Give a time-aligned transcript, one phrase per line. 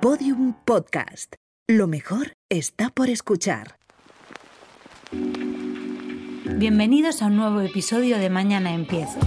[0.00, 1.34] Podium Podcast.
[1.68, 3.76] Lo mejor está por escuchar.
[6.56, 9.18] Bienvenidos a un nuevo episodio de Mañana Empiezo.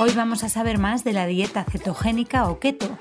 [0.00, 2.98] Hoy vamos a saber más de la dieta cetogénica o keto,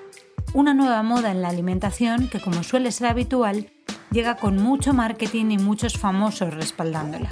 [0.54, 3.72] una nueva moda en la alimentación que, como suele ser habitual,
[4.12, 7.32] llega con mucho marketing y muchos famosos respaldándola.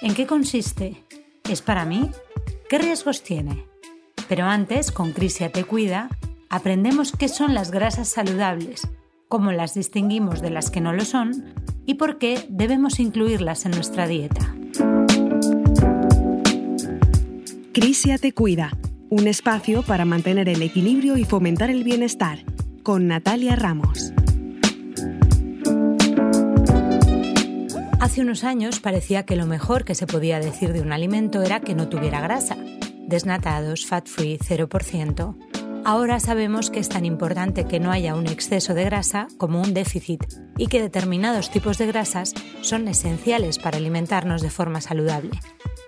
[0.00, 1.04] ¿En qué consiste?
[1.50, 2.10] ¿Es para mí?
[2.70, 3.66] ¿Qué riesgos tiene?
[4.26, 6.08] Pero antes, con Crisia Te Cuida,
[6.48, 8.88] aprendemos qué son las grasas saludables
[9.28, 11.44] cómo las distinguimos de las que no lo son
[11.86, 14.54] y por qué debemos incluirlas en nuestra dieta.
[17.72, 18.76] Crisia te cuida,
[19.10, 22.40] un espacio para mantener el equilibrio y fomentar el bienestar,
[22.82, 24.12] con Natalia Ramos.
[28.00, 31.60] Hace unos años parecía que lo mejor que se podía decir de un alimento era
[31.60, 32.56] que no tuviera grasa.
[33.06, 35.47] Desnatados, fat free, 0%.
[35.88, 39.72] Ahora sabemos que es tan importante que no haya un exceso de grasa como un
[39.72, 40.22] déficit
[40.58, 45.30] y que determinados tipos de grasas son esenciales para alimentarnos de forma saludable.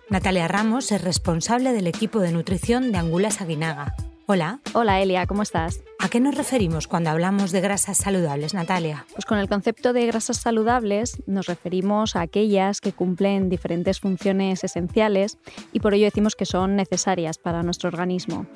[0.09, 3.95] Natalia Ramos es responsable del equipo de nutrición de Angulas Aguinaga.
[4.25, 4.61] Hola.
[4.73, 5.83] Hola Elia, ¿cómo estás?
[5.99, 9.05] ¿A qué nos referimos cuando hablamos de grasas saludables, Natalia?
[9.13, 14.65] Pues con el concepto de grasas saludables nos referimos a aquellas que cumplen diferentes funciones
[14.65, 15.37] esenciales
[15.75, 18.47] y por ello decimos que son necesarias para nuestro organismo.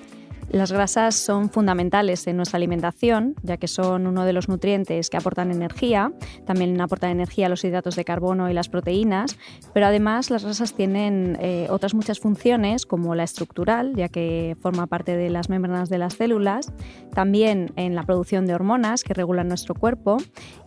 [0.50, 5.16] Las grasas son fundamentales en nuestra alimentación, ya que son uno de los nutrientes que
[5.16, 6.12] aportan energía.
[6.46, 9.36] También aportan energía los hidratos de carbono y las proteínas,
[9.72, 14.86] pero además las grasas tienen eh, otras muchas funciones, como la estructural, ya que forma
[14.86, 16.72] parte de las membranas de las células,
[17.14, 20.18] también en la producción de hormonas que regulan nuestro cuerpo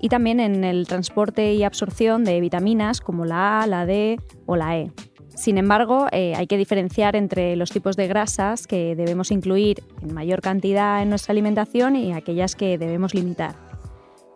[0.01, 4.55] y también en el transporte y absorción de vitaminas como la A, la D o
[4.55, 4.91] la E.
[5.37, 10.15] Sin embargo, eh, hay que diferenciar entre los tipos de grasas que debemos incluir en
[10.15, 13.66] mayor cantidad en nuestra alimentación y aquellas que debemos limitar.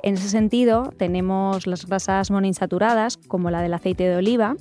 [0.04, 4.56] En ese sentido, tenemos las grasas monoinsaturadas, como la del aceite de oliva,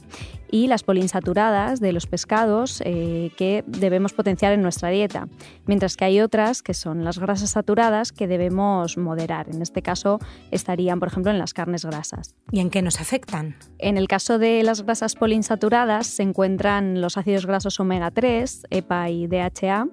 [0.50, 5.28] y las poliinsaturadas de los pescados eh, que debemos potenciar en nuestra dieta,
[5.66, 9.48] mientras que hay otras que son las grasas saturadas que debemos moderar.
[9.48, 10.18] En este caso
[10.50, 12.34] estarían, por ejemplo, en las carnes grasas.
[12.50, 13.56] ¿Y en qué nos afectan?
[13.78, 19.08] En el caso de las grasas poliinsaturadas se encuentran los ácidos grasos omega 3, EPA
[19.10, 19.86] y DHA,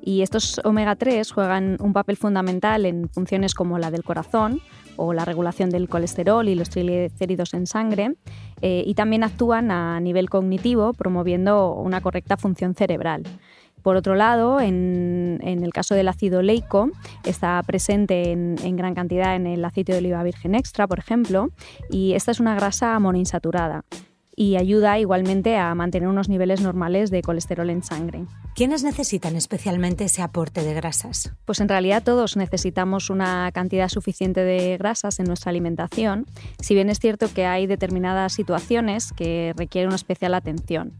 [0.00, 4.60] y estos omega 3 juegan un papel fundamental en funciones como la del corazón,
[4.96, 8.14] o la regulación del colesterol y los triglicéridos en sangre,
[8.60, 13.22] eh, y también actúan a nivel cognitivo promoviendo una correcta función cerebral.
[13.82, 16.90] Por otro lado, en, el caso del ácido leico,
[17.24, 21.50] está presente en, en, gran cantidad en el aceite de oliva virgen extra, por ejemplo,
[21.90, 23.84] y esta es una grasa monoinsaturada
[24.36, 28.24] y ayuda igualmente a mantener unos niveles normales de colesterol en sangre.
[28.54, 31.32] ¿Quiénes necesitan especialmente ese aporte de grasas?
[31.44, 36.26] Pues en realidad todos necesitamos una cantidad suficiente de grasas en nuestra alimentación,
[36.60, 40.92] si bien es cierto que hay determinadas situaciones que requieren una especial atención.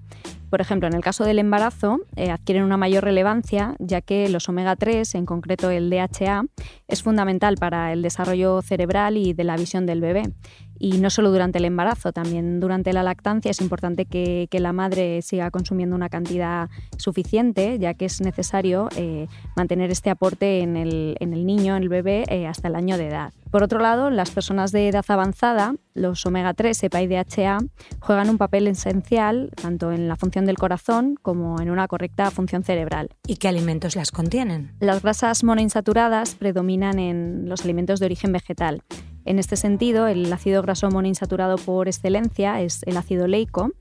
[0.55, 4.49] Por ejemplo, en el caso del embarazo, eh, adquieren una mayor relevancia ya que los
[4.49, 6.45] omega 3, en concreto el DHA,
[6.87, 10.33] es fundamental para el desarrollo cerebral y de la visión del bebé
[10.79, 15.21] y no solo durante el embarazo, también durante la lactancia es importante que, la madre
[15.21, 19.27] siga consumiendo una cantidad suficiente, ya que es necesario eh,
[19.57, 23.35] mantener este aporte en el, niño, en el bebé, eh, hasta el año de edad.
[23.51, 27.59] Por otro lado, las personas de edad avanzada, los omega 3, EPA y DHA,
[28.01, 32.65] juegan un papel esencial tanto en la función del corazón como en una correcta función
[32.65, 33.11] cerebral.
[33.27, 34.73] ¿Y qué alimentos las contienen?
[34.81, 38.83] Las grasas monoinsaturadas predominan en los alimentos de origen vegetal
[39.25, 43.73] en este sentido, el ácido graso monoinsaturado por excelencia es el ácido leico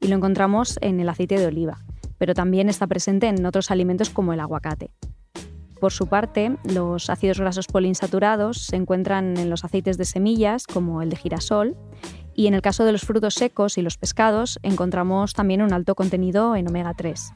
[0.00, 1.78] y lo encontramos en el aceite de oliva,
[2.18, 4.90] pero también está presente en otros alimentos como el aguacate.
[5.80, 11.02] Por su parte, los ácidos grasos poliinsaturados se encuentran en los aceites de semillas, como
[11.02, 11.76] el de girasol,
[12.34, 15.96] y en el caso de los frutos secos y los pescados encontramos también un alto
[15.96, 17.32] contenido en omega 3.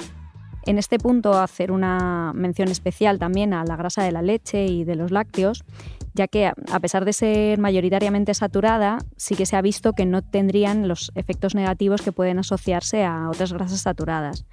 [0.66, 4.82] En este punto hacer una mención especial también a la grasa de la leche y
[4.82, 5.64] de los lácteos,
[6.12, 10.22] ya que a pesar de ser mayoritariamente saturada, sí que se ha visto que no
[10.22, 14.44] tendrían los efectos negativos que pueden asociarse a otras grasas saturadas.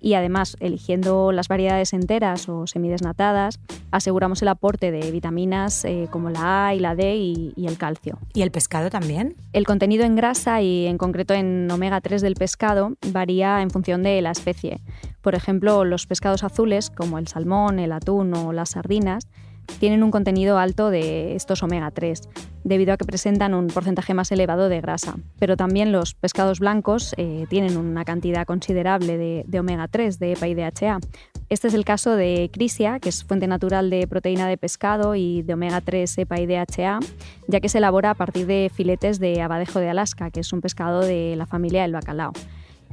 [0.00, 3.60] Y además, eligiendo las variedades enteras o semidesnatadas,
[3.90, 7.78] aseguramos el aporte de vitaminas eh, como la A y la D y, y, el
[7.78, 8.18] calcio.
[8.34, 9.36] ¿Y el pescado también?
[9.52, 14.02] El contenido en grasa y en concreto en omega 3 del pescado varía en función
[14.02, 14.80] de la especie.
[15.20, 19.26] Por ejemplo, los pescados azules, como el salmón, el atún o las sardinas,
[19.78, 22.22] tienen un contenido alto de estos omega 3,
[22.64, 25.16] debido a que presentan un porcentaje más elevado de grasa.
[25.38, 29.16] Pero también los pescados blancos eh, tienen una cantidad considerable
[29.46, 30.98] de, omega 3, de EPA y DHA.
[31.48, 35.42] Este es el caso de Crisia, que es fuente natural de proteína de pescado y
[35.42, 37.00] de omega 3, EPA y DHA,
[37.46, 40.60] ya que se elabora a partir de filetes de abadejo de Alaska, que es un
[40.60, 42.32] pescado de la familia del bacalao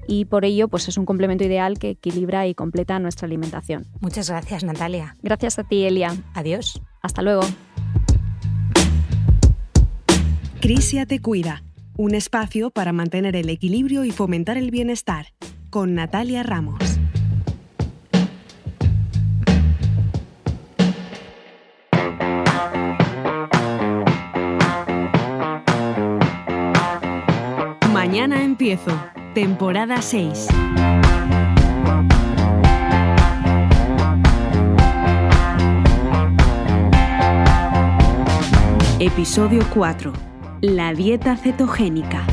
[0.07, 3.85] y por ello pues es un complemento ideal que equilibra y completa nuestra alimentación.
[4.01, 5.15] Muchas gracias, Natalia.
[5.21, 6.15] Gracias a ti, Elia.
[6.33, 6.81] Adiós.
[7.01, 7.41] Hasta luego.
[10.65, 11.61] Crisia te cuida,
[11.95, 15.27] un espacio para mantener el equilibrio y fomentar el bienestar,
[15.69, 16.79] con Natalia Ramos.
[27.93, 28.99] Mañana empiezo,
[29.35, 30.47] temporada 6.
[38.99, 42.25] Episodio 4 la dieta cetogénica.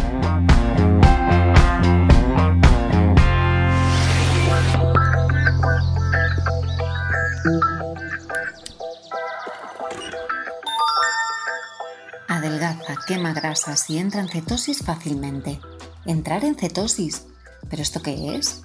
[12.29, 15.61] Adelgaza, quema grasas y entra en cetosis fácilmente.
[16.07, 17.27] ¿Entrar en cetosis?
[17.69, 18.63] ¿Pero esto qué es?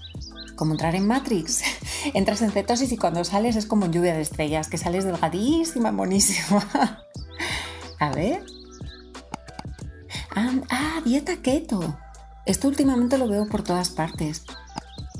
[0.55, 1.61] como entrar en Matrix.
[2.15, 6.65] Entras en cetosis y cuando sales es como lluvia de estrellas, que sales delgadísima, monísima.
[7.99, 8.43] A ver,
[10.39, 11.97] Ah, dieta keto.
[12.45, 14.43] Esto últimamente lo veo por todas partes.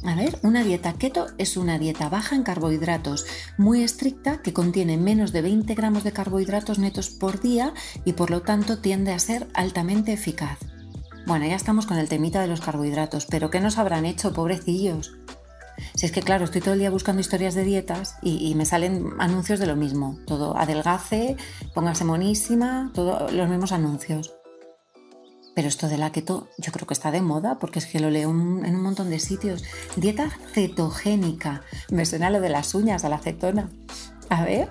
[0.05, 3.25] A ver, una dieta keto es una dieta baja en carbohidratos,
[3.57, 7.73] muy estricta, que contiene menos de 20 gramos de carbohidratos netos por día
[8.05, 10.59] y por lo tanto tiende a ser altamente eficaz.
[11.25, 15.17] Bueno, ya estamos con el temita de los carbohidratos, pero ¿qué nos habrán hecho, pobrecillos?
[15.95, 18.65] Si es que, claro, estoy todo el día buscando historias de dietas y, y me
[18.65, 20.19] salen anuncios de lo mismo.
[20.27, 21.37] Todo adelgace,
[21.73, 24.36] póngase monísima, todos los mismos anuncios.
[25.57, 28.11] Pero esto de la keto yo creo que está de moda porque es que lo
[28.11, 29.63] leo en un montón de sitios.
[29.95, 31.63] Dieta cetogénica.
[31.89, 33.71] Me suena lo de las uñas, a la acetona.
[34.29, 34.69] A ver,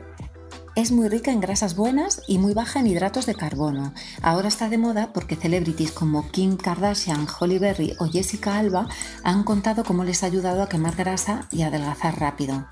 [0.76, 3.94] es muy rica en grasas buenas y muy baja en hidratos de carbono.
[4.22, 8.86] Ahora está de moda porque celebrities como Kim Kardashian, Holly Berry o Jessica Alba
[9.24, 12.64] han contado cómo les ha ayudado a quemar grasa y adelgazar rápido.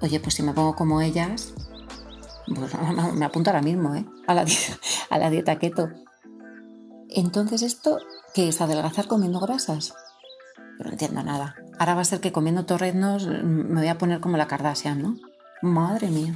[0.00, 1.54] Oye, pues si me pongo como ellas,
[2.54, 2.70] pues
[3.14, 4.06] me apunto ahora mismo ¿eh?
[4.28, 4.46] a, la,
[5.10, 5.88] a la dieta keto.
[7.10, 7.98] Entonces, ¿esto
[8.34, 8.60] qué es?
[8.60, 9.94] ¿Adelgazar comiendo grasas?
[10.78, 11.56] No entiendo nada.
[11.78, 15.16] Ahora va a ser que comiendo torreznos me voy a poner como la Kardashian, ¿no?
[15.62, 16.34] Madre mía.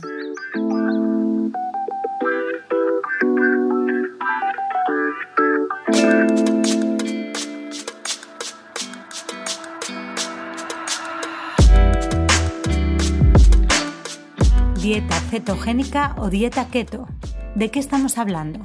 [14.81, 17.07] Dieta cetogénica o dieta keto.
[17.55, 18.61] ¿De qué estamos hablando?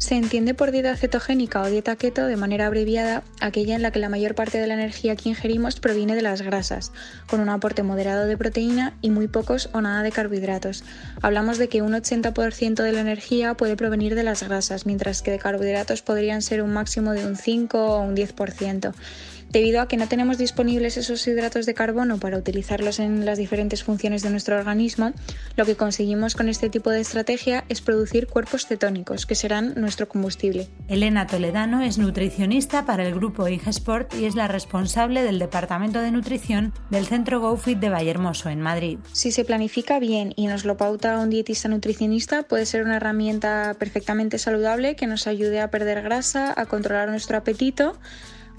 [0.00, 3.98] Se entiende por dieta cetogénica o dieta keto de manera abreviada aquella en la que
[3.98, 6.90] la mayor parte de la energía que ingerimos proviene de las grasas,
[7.28, 10.84] con un aporte moderado de proteína y muy pocos o nada de carbohidratos.
[11.20, 15.32] Hablamos de que un 80% de la energía puede provenir de las grasas, mientras que
[15.32, 18.94] de carbohidratos podrían ser un máximo de un 5 o un 10%.
[19.50, 23.82] Debido a que no tenemos disponibles esos hidratos de carbono para utilizarlos en las diferentes
[23.82, 25.12] funciones de nuestro organismo,
[25.56, 30.08] lo que conseguimos con este tipo de estrategia es producir cuerpos cetónicos, que serán nuestro
[30.08, 30.68] combustible.
[30.86, 36.12] Elena Toledano es nutricionista para el grupo Ingesport y es la responsable del Departamento de
[36.12, 39.00] Nutrición del Centro GoFit de Vallehermoso, en Madrid.
[39.12, 43.74] Si se planifica bien y nos lo pauta un dietista nutricionista, puede ser una herramienta
[43.80, 47.98] perfectamente saludable que nos ayude a perder grasa, a controlar nuestro apetito,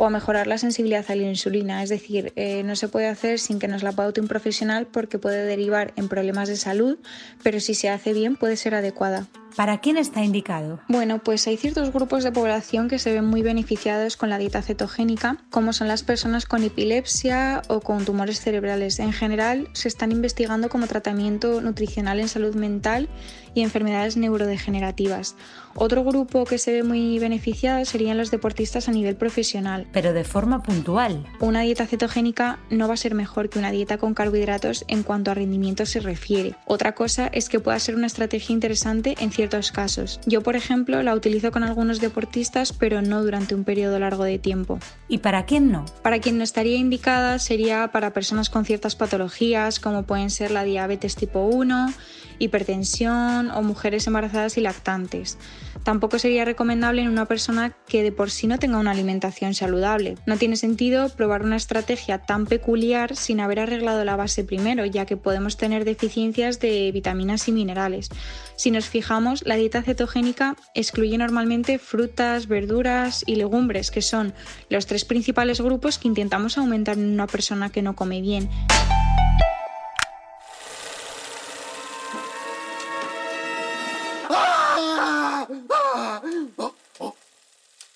[0.02, 1.84] o a mejorar la sensibilidad a la insulina.
[1.84, 5.20] Es decir, eh, no se puede hacer sin que nos la paute un profesional porque
[5.20, 6.98] puede derivar en problemas de salud,
[7.44, 9.28] pero si se hace bien puede ser adecuada.
[9.56, 10.80] ¿Para quién está indicado?
[10.88, 14.62] Bueno, pues hay ciertos grupos de población que se ven muy beneficiados con la dieta
[14.62, 19.00] cetogénica, como son las personas con epilepsia o con tumores cerebrales.
[19.00, 23.10] En general, se están investigando como tratamiento nutricional en salud mental
[23.54, 25.36] y enfermedades neurodegenerativas.
[25.76, 29.88] Otro grupo que se ve muy beneficiado serían los deportistas a nivel profesional.
[29.92, 31.26] Pero de forma puntual.
[31.40, 35.32] Una dieta cetogénica no va a ser mejor que una dieta con carbohidratos en cuanto
[35.32, 36.56] a rendimiento se refiere.
[36.66, 40.20] Otra cosa es que pueda ser una estrategia interesante en ciertos casos.
[40.26, 44.40] Yo, por ejemplo, la utilizo con algunos deportistas, pero no durante un periodo largo de
[44.40, 44.80] tiempo.
[45.08, 45.86] ¿Y para quién no?
[46.02, 50.64] Para quien no estaría indicada sería para personas con ciertas patologías, como pueden ser la
[50.64, 51.94] diabetes tipo 1,
[52.42, 55.38] hipertensión o mujeres embarazadas y lactantes.
[55.84, 60.16] Tampoco sería recomendable en una persona que de por sí no tenga una alimentación saludable.
[60.26, 65.06] No tiene sentido probar una estrategia tan peculiar sin haber arreglado la base primero, ya
[65.06, 68.10] que podemos tener deficiencias de vitaminas y minerales.
[68.56, 74.34] Si nos fijamos, la dieta cetogénica excluye normalmente frutas, verduras y legumbres, que son
[74.70, 78.50] los tres principales grupos que intentamos aumentar en una persona que no come bien.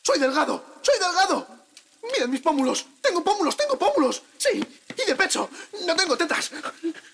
[0.06, 0.64] ¡Soy delgado!
[0.84, 1.48] ¡Soy delgado!
[2.14, 2.86] ¡Miren mis pómulos!
[3.02, 3.58] ¡Tengo pómulos!
[3.58, 4.22] ¡Tengo pómulos!
[4.38, 4.64] ¡Sí!
[4.96, 5.50] ¡Y de pecho!
[5.88, 6.52] ¡No tengo tetas!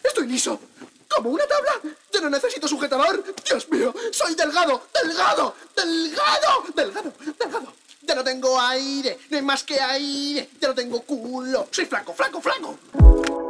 [0.03, 0.59] ¡Estoy liso!
[1.07, 1.95] ¿Como una tabla?
[2.11, 3.23] ¡Yo no necesito sujetador!
[3.45, 3.95] ¡Dios mío!
[4.11, 4.87] ¡Soy delgado!
[4.93, 5.55] ¡Delgado!
[5.73, 6.63] ¡Delgado!
[6.75, 7.13] ¡Delgado!
[7.39, 7.73] ¡Delgado!
[8.01, 9.19] ¡Ya no tengo aire!
[9.29, 10.49] ¡No hay más que aire!
[10.59, 11.69] ¡Ya no tengo culo!
[11.71, 13.40] ¡Soy flaco, flaco, flaco!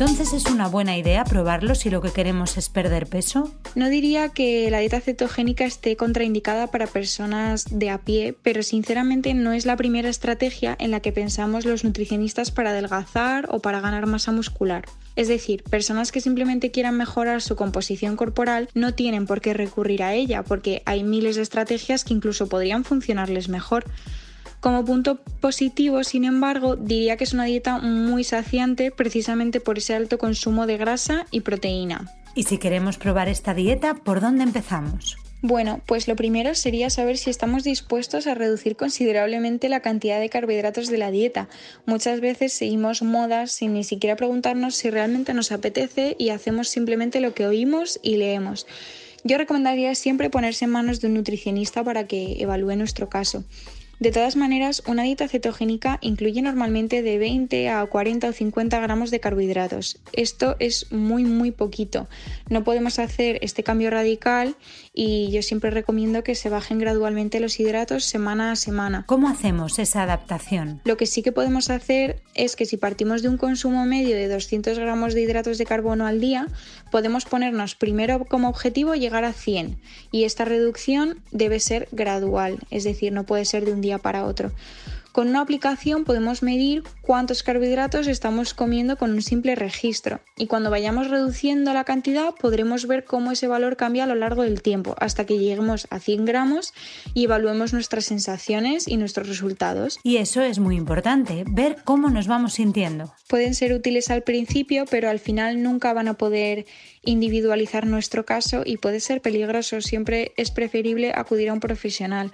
[0.00, 3.50] Entonces es una buena idea probarlo si lo que queremos es perder peso.
[3.74, 9.34] No diría que la dieta cetogénica esté contraindicada para personas de a pie, pero sinceramente
[9.34, 13.80] no es la primera estrategia en la que pensamos los nutricionistas para adelgazar o para
[13.80, 14.84] ganar masa muscular.
[15.16, 20.04] Es decir, personas que simplemente quieran mejorar su composición corporal no tienen por qué recurrir
[20.04, 23.84] a ella, porque hay miles de estrategias que incluso podrían funcionarles mejor.
[24.60, 29.94] Como punto positivo, sin embargo, diría que es una dieta muy saciante precisamente por ese
[29.94, 32.10] alto consumo de grasa y proteína.
[32.34, 35.16] Y si queremos probar esta dieta, ¿por dónde empezamos?
[35.40, 40.28] Bueno, pues lo primero sería saber si estamos dispuestos a reducir considerablemente la cantidad de
[40.28, 41.48] carbohidratos de la dieta.
[41.86, 47.20] Muchas veces seguimos modas sin ni siquiera preguntarnos si realmente nos apetece y hacemos simplemente
[47.20, 48.66] lo que oímos y leemos.
[49.22, 53.44] Yo recomendaría siempre ponerse en manos de un nutricionista para que evalúe nuestro caso.
[54.00, 59.10] De todas maneras, una dieta cetogénica incluye normalmente de 20 a 40 o 50 gramos
[59.10, 59.98] de carbohidratos.
[60.12, 62.08] Esto es muy muy poquito.
[62.48, 64.54] No podemos hacer este cambio radical
[65.00, 69.04] y yo siempre recomiendo que se bajen gradualmente los hidratos semana a semana.
[69.06, 70.80] ¿Cómo hacemos esa adaptación?
[70.84, 74.26] Lo que sí que podemos hacer es que si partimos de un consumo medio de
[74.26, 76.48] 200 gramos de hidratos de carbono al día,
[76.90, 79.78] podemos ponernos primero como objetivo llegar a 100
[80.10, 84.24] y esta reducción debe ser gradual, es decir, no puede ser de un día para
[84.24, 84.50] otro.
[85.18, 90.70] Con una aplicación podemos medir cuántos carbohidratos estamos comiendo con un simple registro y cuando
[90.70, 94.94] vayamos reduciendo la cantidad podremos ver cómo ese valor cambia a lo largo del tiempo
[95.00, 96.72] hasta que lleguemos a 100 gramos
[97.14, 99.98] y evaluemos nuestras sensaciones y nuestros resultados.
[100.04, 103.12] Y eso es muy importante, ver cómo nos vamos sintiendo.
[103.26, 106.64] Pueden ser útiles al principio pero al final nunca van a poder
[107.02, 109.80] individualizar nuestro caso y puede ser peligroso.
[109.80, 112.30] Siempre es preferible acudir a un profesional.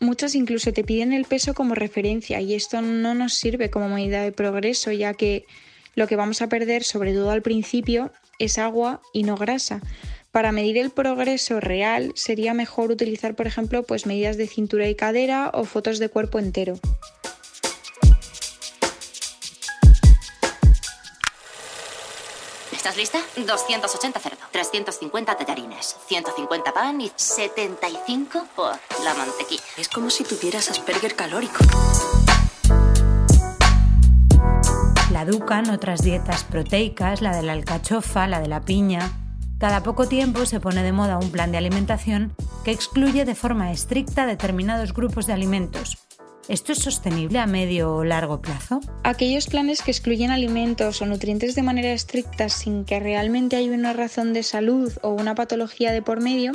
[0.00, 4.22] Muchas incluso te piden el peso como referencia y esto no nos sirve como medida
[4.22, 5.46] de progreso ya que
[5.94, 9.80] lo que vamos a perder, sobre todo al principio, es agua y no grasa.
[10.30, 14.94] Para medir el progreso real sería mejor utilizar, por ejemplo, pues medidas de cintura y
[14.94, 16.78] cadera o fotos de cuerpo entero.
[22.86, 23.18] ¿Estás lista?
[23.34, 29.64] 280 cerdo, 350 tallarines, 150 pan y 75 por la mantequilla.
[29.76, 31.56] Es como si tuvieras Asperger calórico.
[35.10, 39.10] La Ducan, otras dietas proteicas, la de la alcachofa, la de la piña.
[39.58, 43.72] Cada poco tiempo se pone de moda un plan de alimentación que excluye de forma
[43.72, 45.98] estricta determinados grupos de alimentos,
[46.48, 48.80] ¿Esto es sostenible a medio o largo plazo?
[49.02, 53.92] Aquellos planes que excluyen alimentos o nutrientes de manera estricta sin que realmente haya una
[53.92, 56.52] razón de salud o una patología de por medio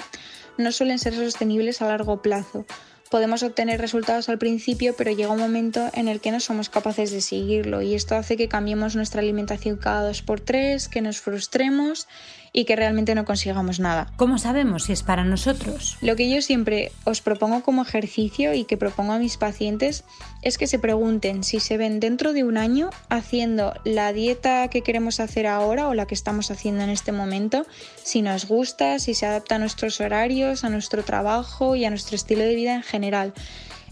[0.58, 2.66] no suelen ser sostenibles a largo plazo.
[3.10, 7.12] Podemos obtener resultados al principio, pero llega un momento en el que no somos capaces
[7.12, 11.20] de seguirlo y esto hace que cambiemos nuestra alimentación cada dos por tres, que nos
[11.20, 12.08] frustremos
[12.54, 14.12] y que realmente no consigamos nada.
[14.18, 15.98] ¿Cómo sabemos si es para nosotros?
[16.02, 20.04] Lo que yo siempre os propongo como ejercicio y que propongo a mis pacientes
[20.42, 24.82] es que se pregunten si se ven dentro de un año haciendo la dieta que
[24.82, 27.66] queremos hacer ahora o la que estamos haciendo en este momento,
[28.04, 32.16] si nos gusta, si se adapta a nuestros horarios, a nuestro trabajo y a nuestro
[32.16, 33.34] estilo de vida en general.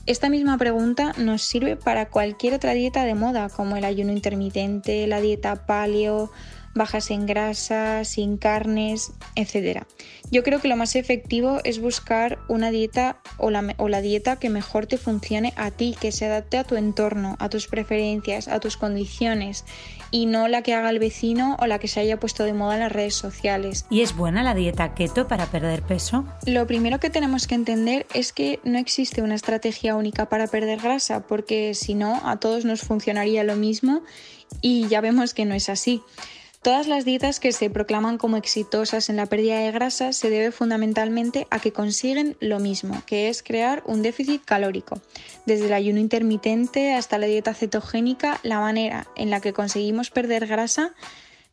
[0.06, 5.06] Esta misma pregunta nos sirve para cualquier otra dieta de moda, como el ayuno intermitente,
[5.06, 6.32] la dieta paleo,
[6.80, 9.84] bajas en grasa, sin carnes, etc.
[10.32, 14.38] Yo creo que lo más efectivo es buscar una dieta o la, o la dieta
[14.38, 18.48] que mejor te funcione a ti, que se adapte a tu entorno, a tus preferencias,
[18.48, 19.66] a tus condiciones
[20.12, 22.76] y no la que haga el vecino o la que se haya puesto de moda
[22.76, 23.86] en las redes sociales.
[23.90, 26.26] ¿Y es buena la dieta keto para perder peso?
[26.46, 30.80] Lo primero que tenemos que entender es que no existe una estrategia única para perder
[30.80, 34.02] grasa, porque si no, a todos nos funcionaría lo mismo
[34.62, 36.02] y ya vemos que no es así.
[36.62, 40.52] Todas las dietas que se proclaman como exitosas en la pérdida de grasa se debe
[40.52, 45.00] fundamentalmente a que consiguen lo mismo, que es crear un déficit calórico.
[45.46, 50.48] Desde el ayuno intermitente hasta la dieta cetogénica, la manera en la que conseguimos perder
[50.48, 50.94] grasa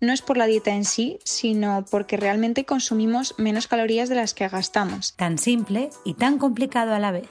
[0.01, 4.35] no es por la dieta en sí, sino porque realmente consumimos menos calorías de las
[4.35, 5.15] que gastamos.
[5.15, 7.29] Tan simple y tan complicado a la vez.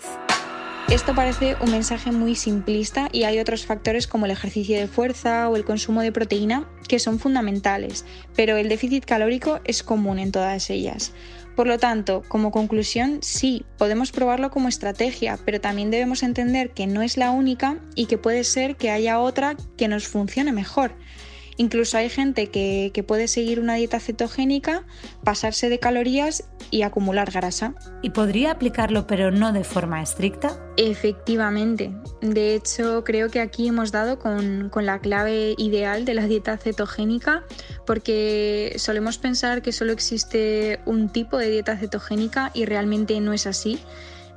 [0.88, 5.50] Esto parece un mensaje muy simplista y hay otros factores como el ejercicio de fuerza
[5.50, 10.32] o el consumo de proteína que son fundamentales, pero el déficit calórico es común en
[10.32, 11.12] todas ellas.
[11.56, 16.86] Por lo tanto, como conclusión, sí, podemos probarlo como estrategia, pero también debemos entender que
[16.86, 20.92] no es la única y que puede ser que haya otra que nos funcione mejor.
[21.58, 24.84] Incluso hay gente que, puede seguir una dieta cetogénica,
[25.24, 27.76] pasarse de calorías y acumular grasa.
[28.02, 30.60] ¿Y podría aplicarlo pero no de forma estricta?
[30.78, 31.94] Efectivamente.
[32.22, 36.58] De hecho, creo que aquí hemos dado con, con la clave ideal de la dieta
[36.58, 37.44] cetogénica
[37.86, 43.48] porque solemos pensar que solo existe un tipo de dieta cetogénica y realmente no es
[43.48, 43.80] así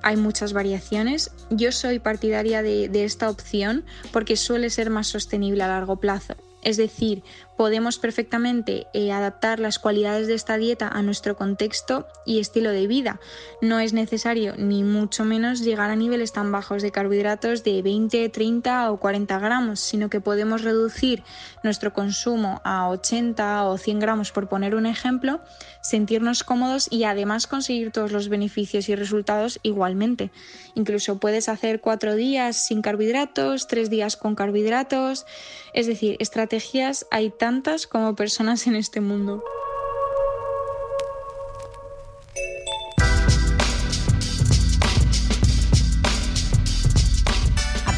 [0.01, 1.33] hay muchas variaciones.
[1.51, 6.37] Yo soy partidaria de, de, esta opción porque suele ser más sostenible a largo plazo.
[6.63, 7.23] Es decir,
[7.59, 12.87] podemos perfectamente eh, adaptar las cualidades de esta dieta a nuestro contexto y estilo de
[12.87, 13.19] vida.
[13.61, 18.29] No es necesario ni mucho menos llegar a niveles tan bajos de carbohidratos de 20,
[18.29, 21.25] 30 o 40 gramos, sino que podemos reducir
[21.65, 25.41] nuestro consumo a 80 o 100 gramos por poner un ejemplo,
[25.83, 30.31] sentirnos cómodos y además conseguir todos los beneficios y resultados igualmente.
[30.77, 35.27] Incluso puedes hacer cuatro días sin carbohidratos, tres días con carbohidratos,
[35.75, 39.43] es decir, estrategias hay tantas como personas en este mundo.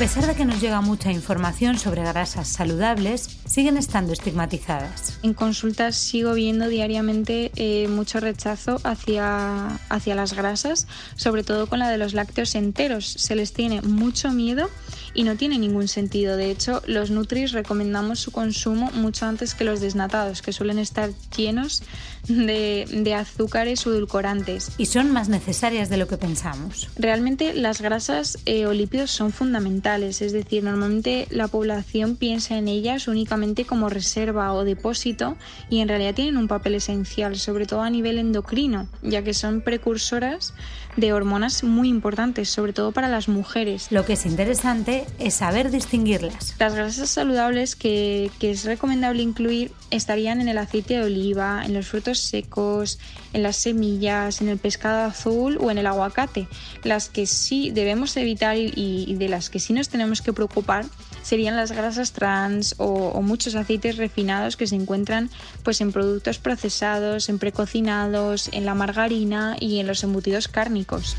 [0.00, 5.18] Pesar de que nos llega mucha información sobre grasas saludables, siguen estando estigmatizadas.
[5.22, 11.80] En consultas sigo viendo diariamente eh, mucho rechazo hacia, hacia las grasas, sobre todo con
[11.80, 13.04] la de los lácteos enteros.
[13.04, 14.70] Se les tiene mucho miedo
[15.12, 16.38] y no tiene ningún sentido.
[16.38, 21.10] De hecho, los Nutris recomendamos su consumo mucho antes que los desnatados, que suelen estar
[21.36, 21.82] llenos
[22.26, 24.72] de, de azúcares o edulcorantes.
[24.78, 26.88] Y son más necesarias de lo que pensamos.
[26.96, 32.68] Realmente las grasas eh, o lípidos son fundamentales, es decir, normalmente la población piensa en
[32.68, 35.36] ellas únicamente como reserva o depósito
[35.68, 39.62] y en realidad tienen un papel esencial, sobre todo a nivel endocrino, ya que son
[39.62, 40.54] precursoras
[40.96, 43.88] de hormonas muy importantes, sobre todo para las mujeres.
[43.90, 46.54] Lo que es interesante es saber distinguirlas.
[46.58, 51.74] Las grasas saludables que, que es recomendable incluir estarían en el aceite de oliva, en
[51.74, 52.98] los frutos secos,
[53.32, 56.48] en las semillas, en el pescado azul o en el aguacate.
[56.82, 60.84] Las que sí debemos evitar y, de las que sí nos tenemos que preocupar
[61.22, 65.30] serían las grasas trans o, muchos aceites refinados que se encuentran
[65.62, 71.16] pues, en productos procesados, en precocinados, en la margarina y en los embutidos cárnicos.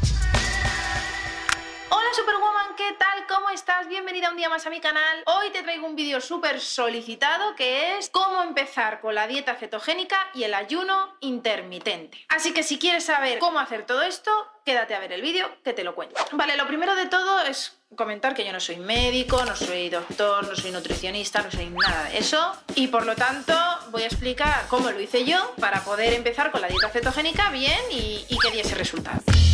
[3.53, 3.87] Estás?
[3.89, 5.23] Bienvenida un día más a mi canal.
[5.25, 10.29] Hoy te traigo un vídeo súper solicitado que es cómo empezar con la dieta cetogénica
[10.33, 12.17] y el ayuno intermitente.
[12.29, 14.31] Así que si quieres saber cómo hacer todo esto,
[14.63, 16.15] quédate a ver el vídeo que te lo cuento.
[16.31, 20.47] Vale, lo primero de todo es comentar que yo no soy médico, no soy doctor,
[20.47, 22.55] no soy nutricionista, no soy nada de eso.
[22.75, 23.53] Y por lo tanto
[23.89, 27.81] voy a explicar cómo lo hice yo para poder empezar con la dieta cetogénica bien
[27.91, 29.50] y, y que diese resultados.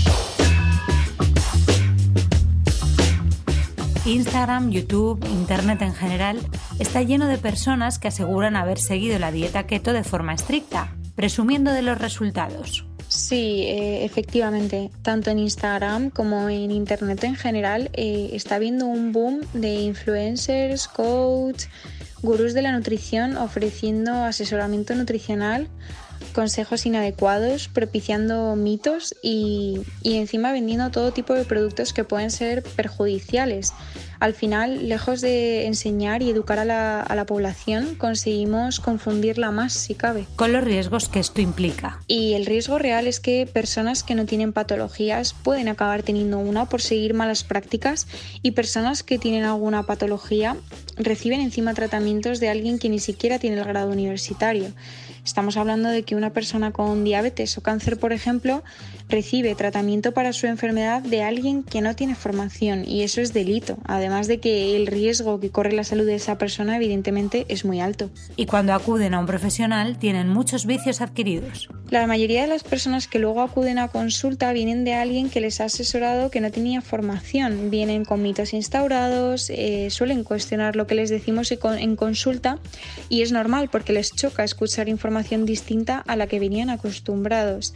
[4.08, 6.40] Instagram, YouTube, Internet en general,
[6.80, 11.74] está lleno de personas que aseguran haber seguido la dieta keto de forma estricta, presumiendo
[11.74, 12.86] de los resultados.
[13.10, 19.12] Sí, eh, efectivamente, tanto en Instagram como en Internet en general eh, está habiendo un
[19.12, 21.66] boom de influencers, coach,
[22.22, 25.68] gurús de la nutrición ofreciendo asesoramiento nutricional
[26.38, 32.62] consejos inadecuados, propiciando mitos y, y encima vendiendo todo tipo de productos que pueden ser
[32.62, 33.74] perjudiciales
[34.20, 40.26] al final, lejos de enseñar y educar a la, población, conseguimos confundirla más si cabe.
[40.36, 42.00] Con los riesgos que esto implica.
[42.08, 46.66] Y el riesgo real es que personas que no tienen patologías pueden acabar teniendo una
[46.66, 48.08] por seguir malas prácticas
[48.42, 50.56] y personas que tienen alguna patología
[50.96, 54.72] reciben encima tratamientos de alguien que ni siquiera tiene el grado universitario.
[55.28, 58.64] Estamos hablando de que una persona con diabetes o cáncer, por ejemplo,
[59.10, 63.78] recibe tratamiento para su enfermedad de alguien que no tiene formación y eso es delito,
[63.84, 67.82] además de que el riesgo que corre la salud de esa persona evidentemente es muy
[67.82, 68.10] alto.
[68.36, 71.68] Y cuando acuden a un profesional tienen muchos vicios adquiridos.
[71.90, 75.60] La mayoría de las personas que luego acuden a consulta vienen de alguien que les
[75.62, 80.96] ha asesorado que no tenía formación, vienen con mitos instaurados, eh, suelen cuestionar lo que
[80.96, 82.60] les decimos en consulta
[83.10, 87.74] y es normal porque les choca escuchar información distinta a la que venían acostumbrados.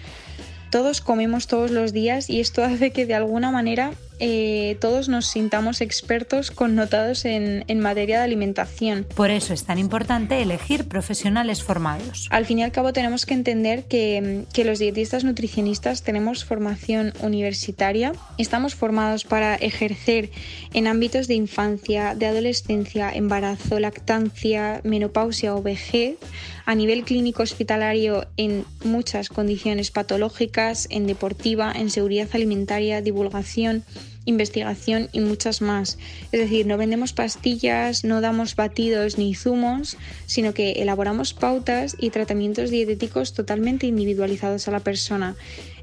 [0.71, 3.91] Todos comemos todos los días y esto hace que de alguna manera
[4.23, 9.07] eh, todos nos sintamos expertos connotados en, en, materia de alimentación.
[9.15, 12.27] Por eso es tan importante elegir profesionales formados.
[12.29, 17.13] Al fin y al cabo tenemos que entender que, que los dietistas nutricionistas tenemos formación
[17.21, 20.29] universitaria, estamos formados para ejercer
[20.73, 26.17] en ámbitos de infancia, de adolescencia, embarazo, lactancia, menopausia o vejez,
[26.65, 33.83] a nivel clínico hospitalario en muchas condiciones patológicas, en deportiva, en seguridad alimentaria, divulgación,
[34.25, 35.97] investigación y muchas más.
[36.31, 42.11] Es decir, no vendemos pastillas, no damos batidos ni zumos, sino que elaboramos pautas y
[42.11, 45.35] tratamientos dietéticos totalmente individualizados a la persona.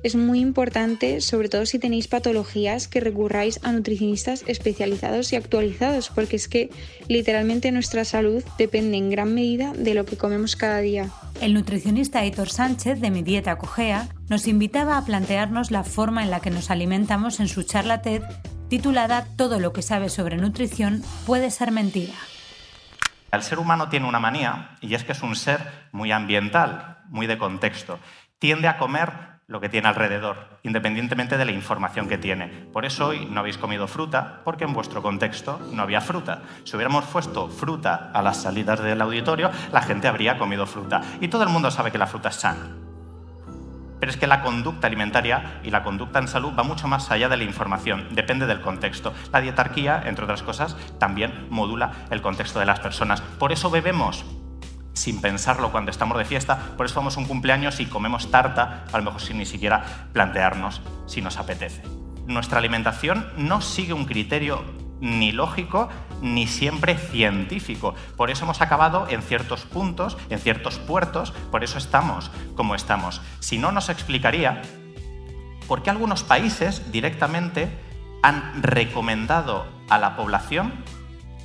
[0.02, 6.10] Es muy importante, sobre todo si tenéis patologías, que recurráis a nutricionistas especializados y actualizados,
[6.10, 6.70] porque es que
[7.08, 11.10] literalmente nuestra salud depende en gran medida de lo que comemos cada día.
[11.40, 16.30] El nutricionista Héctor Sánchez de Mi Dieta Cogea nos invitaba a plantearnos la forma en
[16.30, 18.22] la que nos alimentamos en su charla TED
[18.68, 22.14] titulada Todo lo que sabes sobre nutrición puede ser mentira.
[23.32, 25.60] El ser humano tiene una manía y es que es un ser
[25.92, 27.98] muy ambiental, muy de contexto.
[28.38, 32.48] Tiende a comer lo que tiene alrededor, independientemente de la información que tiene.
[32.70, 36.42] Por eso hoy no habéis comido fruta, porque en vuestro contexto no había fruta.
[36.64, 41.00] Si hubiéramos puesto fruta a las salidas del auditorio, la gente habría comido fruta.
[41.22, 42.76] Y todo el mundo sabe que la fruta es sana.
[43.98, 47.30] Pero es que la conducta alimentaria y la conducta en salud va mucho más allá
[47.30, 49.14] de la información, depende del contexto.
[49.32, 53.22] La dietarquía, entre otras cosas, también modula el contexto de las personas.
[53.22, 54.26] Por eso bebemos
[54.98, 58.98] sin pensarlo cuando estamos de fiesta, por eso vamos un cumpleaños y comemos tarta, a
[58.98, 61.82] lo mejor sin ni siquiera plantearnos si nos apetece.
[62.26, 64.64] Nuestra alimentación no sigue un criterio
[65.00, 65.88] ni lógico
[66.20, 67.94] ni siempre científico.
[68.16, 73.22] Por eso hemos acabado en ciertos puntos, en ciertos puertos, por eso estamos como estamos.
[73.38, 74.62] Si no, nos explicaría
[75.68, 77.70] por qué algunos países directamente
[78.22, 80.72] han recomendado a la población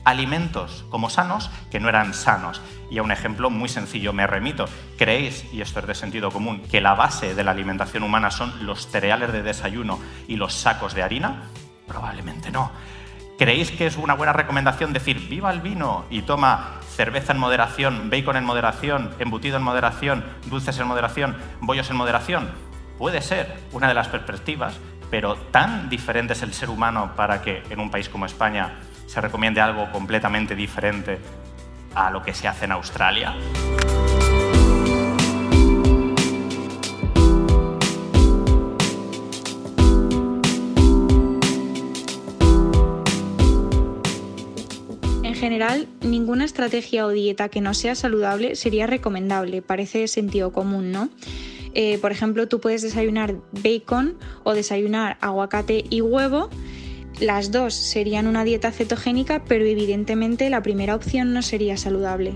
[0.04, 2.62] alimentos como sanos que no eran sanos.
[2.90, 4.66] Y a un ejemplo muy sencillo me remito.
[4.98, 8.66] ¿Creéis, y esto es de sentido común, que la base de la alimentación humana son
[8.66, 11.44] los cereales de desayuno y los sacos de harina?
[11.88, 12.72] Probablemente no.
[13.38, 18.10] ¿Creéis que es una buena recomendación decir viva el vino y toma cerveza en moderación,
[18.12, 22.52] bacon en moderación, embutido en moderación, dulces en moderación, bollos en moderación?
[23.00, 27.64] Puede ser una de las perspectivas, pero tan diferente es el ser humano para que
[27.70, 31.20] en un país como España se recomiende algo completamente diferente
[31.96, 33.34] a lo que se hace en Australia.
[45.24, 50.92] En general, ninguna estrategia o dieta que no sea saludable sería recomendable, parece sentido común,
[50.92, 51.10] ¿no?
[51.74, 56.50] Eh, por ejemplo, tú puedes desayunar bacon o desayunar aguacate y huevo
[57.20, 62.36] las dos serían una dieta cetogénica, pero evidentemente la primera opción no sería saludable.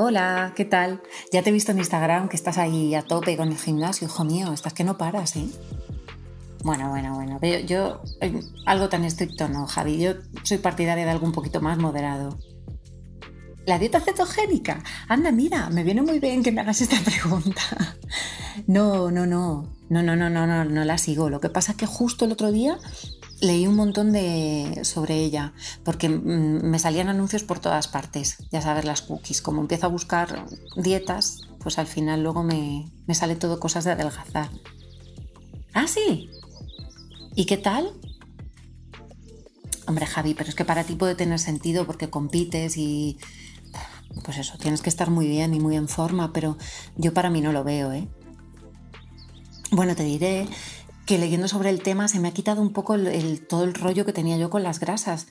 [0.00, 1.02] Hola, ¿qué tal?
[1.32, 4.24] Ya te he visto en Instagram que estás ahí a tope con el gimnasio, hijo
[4.24, 5.46] mío, estás que no paras, ¿eh?
[6.64, 7.38] Bueno, bueno, bueno.
[7.42, 9.98] Yo, yo eh, algo tan estricto no, Javi.
[9.98, 12.38] Yo soy partidaria de algo un poquito más moderado.
[13.66, 14.82] ¿La dieta cetogénica?
[15.08, 17.62] Anda, mira, me viene muy bien que me hagas esta pregunta.
[18.66, 19.76] No, no, no.
[19.90, 21.30] No, no, no, no, no, no la sigo.
[21.30, 22.78] Lo que pasa es que justo el otro día
[23.40, 25.52] leí un montón de, sobre ella,
[25.84, 29.42] porque mm, me salían anuncios por todas partes, ya sabes, las cookies.
[29.42, 30.46] Como empiezo a buscar
[30.76, 34.50] dietas, pues al final luego me, me sale todo cosas de adelgazar.
[35.74, 36.30] Ah, sí.
[37.34, 37.92] ¿Y qué tal?
[39.86, 43.18] Hombre, Javi, pero es que para ti puede tener sentido porque compites y...
[44.24, 46.58] Pues eso, tienes que estar muy bien y muy en forma, pero
[46.96, 48.08] yo para mí no lo veo, ¿eh?
[49.70, 50.48] Bueno, te diré
[51.08, 52.94] que leyendo sobre el tema se me ha quitado un poco
[53.48, 55.28] todo el rollo que tenía yo con las grasas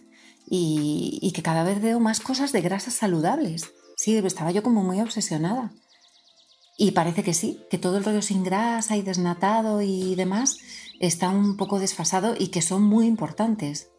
[0.49, 3.73] y, que cada vez veo más cosas de grasas saludables.
[3.95, 5.71] Sí, estaba yo como muy obsesionada.
[6.77, 10.57] Y parece que sí, que todo el rollo sin grasa y desnatado y demás
[10.99, 13.89] está un poco desfasado y que son muy importantes.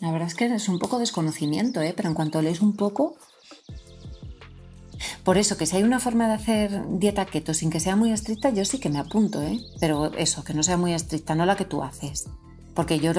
[0.00, 1.94] La verdad es que es un poco desconocimiento, ¿eh?
[1.96, 3.16] pero en cuanto lees un poco,
[5.22, 8.12] por eso, que si hay una forma de hacer dieta keto sin que sea muy
[8.12, 9.60] estricta, yo sí que me apunto, ¿eh?
[9.80, 12.26] Pero eso, que no sea muy estricta, no la que tú haces.
[12.74, 13.12] Porque yo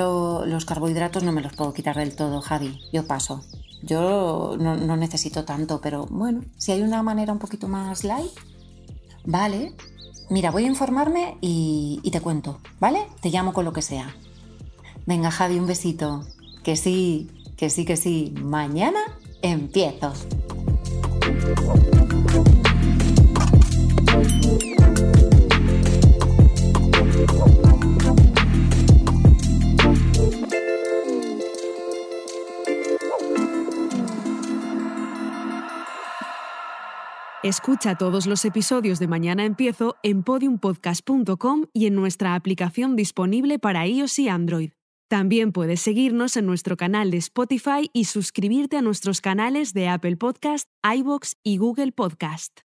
[0.45, 2.79] los carbohidratos no me los puedo quitar del todo, Javi.
[2.91, 3.43] Yo paso.
[3.81, 8.31] Yo no, necesito tanto, pero bueno, si hay una manera un poquito más light,
[9.23, 9.73] vale.
[10.29, 13.05] Mira, voy a informarme y, y te cuento, ¿vale?
[13.21, 14.15] Te llamo con lo que sea.
[15.05, 16.25] Venga, Javi, un besito.
[16.63, 18.33] Que sí, que sí, que sí.
[18.41, 18.99] Mañana
[19.41, 20.13] empiezo.
[37.45, 43.85] Escucha todos los episodios de Mañana Empiezo en podiumpodcast.com y en nuestra aplicación disponible para
[43.85, 44.74] iOS y Android.
[45.07, 50.17] También puedes seguirnos en nuestro canal de Spotify y suscribirte a nuestros canales de Apple
[50.17, 52.61] Podcast, iBox y Google Podcast.